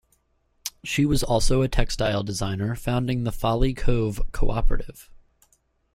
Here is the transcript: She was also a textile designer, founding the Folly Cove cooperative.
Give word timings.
She 0.83 1.05
was 1.05 1.21
also 1.21 1.61
a 1.61 1.67
textile 1.67 2.23
designer, 2.23 2.73
founding 2.75 3.23
the 3.23 3.31
Folly 3.31 3.75
Cove 3.75 4.19
cooperative. 4.31 5.11